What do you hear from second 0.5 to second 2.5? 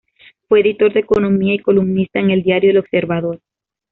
Editor de Economía y columnista en el